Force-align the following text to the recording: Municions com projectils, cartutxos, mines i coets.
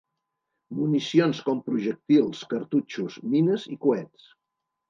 Municions 0.77 1.41
com 1.49 1.61
projectils, 1.69 2.41
cartutxos, 2.55 3.21
mines 3.35 3.71
i 3.77 3.81
coets. 3.87 4.31